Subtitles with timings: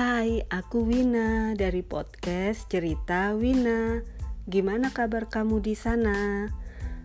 [0.00, 4.00] Hai, aku Wina dari podcast Cerita Wina.
[4.48, 6.48] Gimana kabar kamu di sana?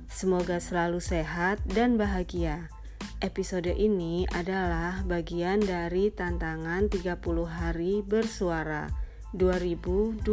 [0.08, 2.72] Semoga selalu sehat dan bahagia.
[3.20, 8.88] Episode ini adalah bagian dari tantangan 30 hari bersuara
[9.36, 10.24] 2022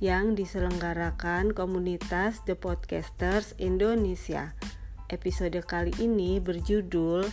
[0.00, 4.56] yang diselenggarakan komunitas The Podcasters Indonesia.
[5.12, 7.28] Episode kali ini berjudul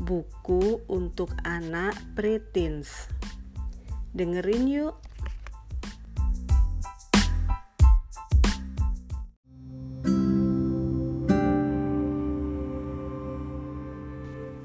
[0.00, 3.20] Buku untuk Anak Preteens.
[4.10, 4.94] Dengerin yuk.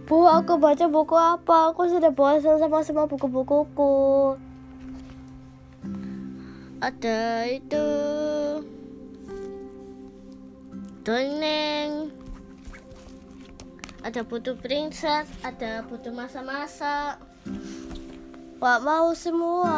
[0.05, 1.73] Bu, aku baca buku apa?
[1.73, 4.33] Aku sudah bosan sama semua buku-bukuku.
[6.81, 7.87] Ada itu
[11.05, 12.09] dongeng.
[14.05, 17.17] Ada butuh princess, ada butuh masa-masa.
[18.55, 19.75] Wak mau semua.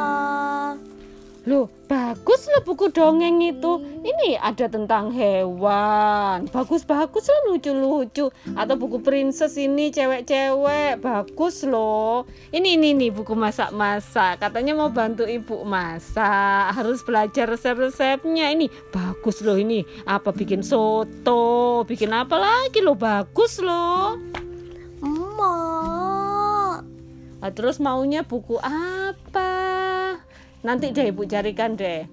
[1.48, 3.80] Loh, bagus loh buku dongeng itu.
[4.04, 6.46] Ini ada tentang hewan.
[6.52, 8.28] Bagus-bagus loh, lucu-lucu.
[8.52, 11.00] Atau buku princess ini cewek-cewek.
[11.00, 12.28] Bagus loh.
[12.52, 14.44] Ini ini nih buku masak-masak.
[14.44, 16.76] Katanya mau bantu ibu masak.
[16.76, 18.52] Harus belajar resep-resepnya.
[18.52, 19.88] Ini bagus loh ini.
[20.04, 23.00] Apa bikin soto, bikin apa lagi loh.
[23.00, 24.20] Bagus loh.
[27.48, 29.56] Nah, terus maunya buku apa?
[30.68, 32.04] Nanti deh ibu carikan deh.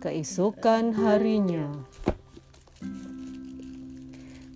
[0.00, 1.84] Keesokan harinya.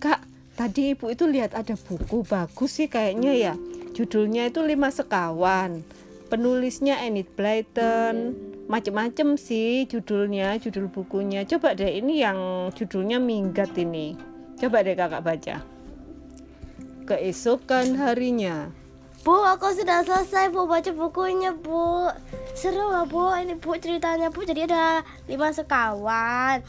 [0.01, 0.25] Kak,
[0.57, 3.53] tadi ibu itu lihat ada buku bagus sih kayaknya ya.
[3.93, 5.85] Judulnya itu Lima Sekawan.
[6.33, 8.33] Penulisnya Enid Blyton.
[8.73, 11.45] Macem-macem sih judulnya, judul bukunya.
[11.45, 14.17] Coba deh ini yang judulnya Minggat ini.
[14.57, 15.61] Coba deh kakak baca.
[17.05, 18.80] Keesokan harinya.
[19.21, 22.09] Bu, aku sudah selesai bu baca bukunya bu.
[22.57, 24.41] Seru lah bu, ini bu ceritanya bu.
[24.41, 26.65] Jadi ada lima sekawan.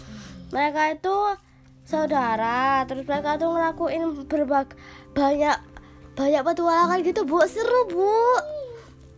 [0.52, 1.16] Mereka itu
[1.88, 2.84] saudara.
[2.84, 4.76] Terus mereka tuh ngelakuin berbagai
[5.16, 5.56] banyak
[6.12, 7.40] banyak petualangan gitu bu.
[7.48, 8.20] Seru bu.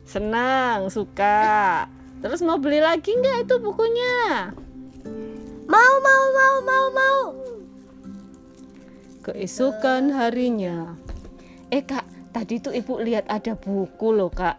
[0.07, 1.91] Senang, suka.
[2.23, 4.55] Terus mau beli lagi nggak itu bukunya?
[5.67, 7.21] Mau mau mau mau mau.
[9.27, 10.95] Keesokan harinya.
[11.75, 14.59] Eh kak, tadi tuh ibu lihat ada buku loh kak.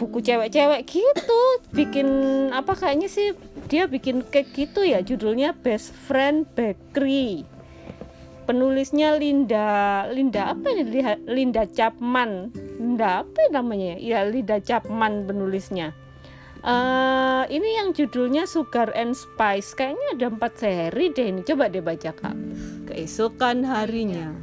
[0.00, 1.42] Buku cewek-cewek gitu.
[1.70, 2.08] Bikin
[2.50, 3.36] apa kayaknya sih
[3.68, 5.04] dia bikin cake gitu ya.
[5.04, 7.44] Judulnya Best Friend Bakery.
[8.42, 10.82] Penulisnya Linda, Linda apa ini?
[10.88, 12.50] Liha- Linda Chapman.
[12.80, 13.94] Linda apa namanya?
[14.02, 15.94] Ya Linda Chapman penulisnya.
[16.62, 19.74] Eh, ini yang judulnya Sugar and Spice.
[19.74, 21.40] Kayaknya ada empat seri deh ini.
[21.46, 22.34] Coba deh baca kak.
[22.90, 24.34] Keesokan harinya.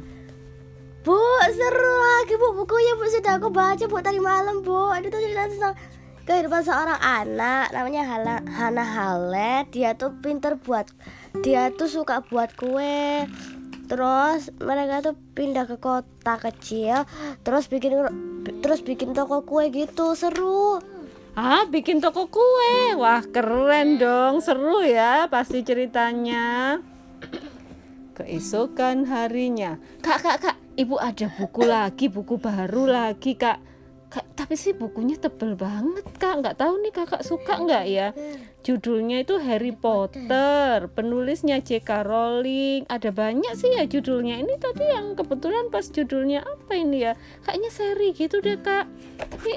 [1.00, 1.16] Bu,
[1.56, 4.92] seru lagi bu bukunya bu sudah aku baca bu tadi malam bu.
[5.00, 5.74] Itu tuh cerita tentang
[6.28, 9.64] kehidupan seorang anak namanya Hala, Hana Halet.
[9.72, 10.92] Dia tuh pinter buat,
[11.40, 13.24] dia tuh suka buat kue.
[13.88, 17.08] Terus mereka tuh pindah ke kota kecil,
[17.42, 17.96] terus bikin
[18.60, 20.84] terus bikin toko kue gitu seru.
[21.32, 22.92] Ah, bikin toko kue.
[23.00, 24.44] Wah, keren dong.
[24.44, 26.76] Seru ya pasti ceritanya.
[28.20, 29.80] Keesokan harinya.
[30.04, 30.56] Kak, kak, kak.
[30.80, 33.60] Ibu ada buku lagi, buku baru lagi, kak.
[34.08, 36.40] Kak, tapi sih bukunya tebel banget, kak.
[36.40, 38.08] Nggak tahu nih kakak suka nggak ya?
[38.64, 40.88] Judulnya itu Harry Potter.
[40.88, 42.00] Penulisnya J.K.
[42.08, 42.88] Rowling.
[42.88, 44.40] Ada banyak sih ya judulnya.
[44.40, 47.12] Ini tadi yang kebetulan pas judulnya apa ini ya?
[47.44, 48.88] Kayaknya seri gitu deh, kak.
[49.20, 49.52] Tapi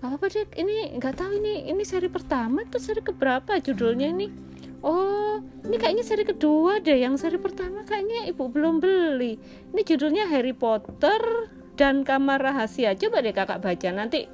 [0.00, 4.32] apa apa deh ini nggak tahu ini ini seri pertama atau seri keberapa judulnya ini
[4.80, 6.98] oh ini kayaknya seri kedua deh.
[6.98, 9.38] Yang seri pertama kayaknya ibu belum beli.
[9.70, 12.96] Ini judulnya Harry Potter dan Kamar Rahasia.
[12.96, 13.88] Coba deh kakak baca.
[13.92, 14.26] Nanti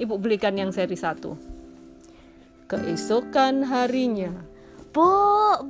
[0.00, 1.36] ibu belikan yang seri satu.
[2.66, 4.30] Keesokan harinya.
[4.90, 5.06] Bu,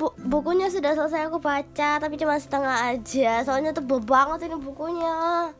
[0.00, 3.44] bu, bukunya sudah selesai aku baca, tapi cuma setengah aja.
[3.44, 5.52] Soalnya tebel banget ini bukunya.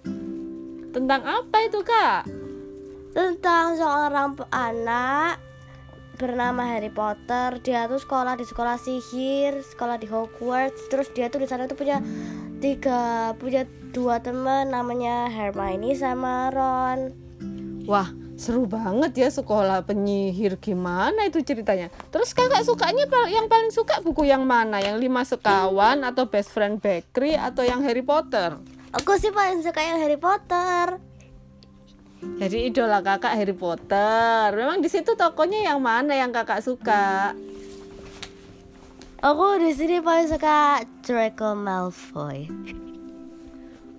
[0.90, 2.26] tentang apa itu kak?
[3.14, 5.49] Tentang seorang anak
[6.20, 7.56] bernama Harry Potter.
[7.64, 10.92] Dia tuh sekolah di sekolah sihir, sekolah di Hogwarts.
[10.92, 12.04] Terus dia tuh di sana tuh punya
[12.60, 13.64] tiga, punya
[13.96, 17.16] dua teman namanya Hermione sama Ron.
[17.88, 21.88] Wah, seru banget ya sekolah penyihir gimana itu ceritanya.
[22.12, 24.84] Terus kakak sukanya yang paling suka buku yang mana?
[24.84, 28.60] Yang lima sekawan atau Best Friend Bakery atau yang Harry Potter?
[28.92, 31.09] Aku sih paling suka yang Harry Potter.
[32.20, 34.52] Jadi idola kakak Harry Potter.
[34.52, 37.32] Memang di situ tokonya yang mana yang kakak suka?
[39.20, 42.48] Aku di sini paling suka Draco Malfoy.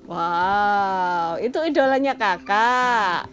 [0.10, 3.30] Wow, itu idolanya kakak.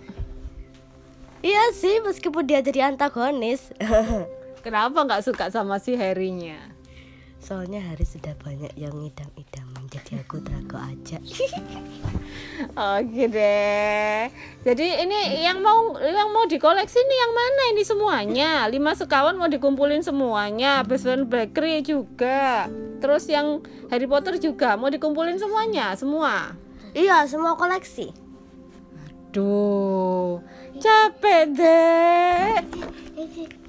[1.41, 3.73] Iya sih, meskipun dia jadi antagonis.
[4.65, 6.78] Kenapa nggak suka sama si Harry-nya?
[7.39, 11.23] Soalnya Hari sudah banyak yang ngidam-idaman, jadi aku drago aja.
[12.99, 14.27] Oke deh.
[14.67, 18.51] Jadi ini yang mau yang mau dikoleksi ini yang mana ini semuanya?
[18.67, 20.83] Lima sekawan mau dikumpulin semuanya.
[20.83, 22.67] Friend Bakery juga.
[22.99, 26.59] Terus yang Harry Potter juga mau dikumpulin semuanya, semua.
[26.91, 28.11] iya, semua koleksi.
[29.31, 30.43] Duh,
[30.83, 32.59] capek deh.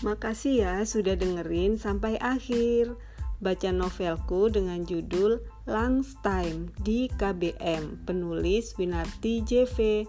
[0.00, 2.96] Makasih ya sudah dengerin sampai akhir.
[3.40, 10.04] Baca novelku dengan judul Langstime di KBM, penulis Winarti JV.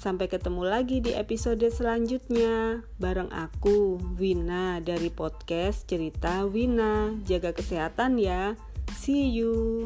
[0.00, 2.80] Sampai ketemu lagi di episode selanjutnya.
[2.96, 7.20] Bareng aku, Wina dari podcast Cerita Wina.
[7.24, 8.56] Jaga kesehatan ya.
[8.96, 9.84] See you.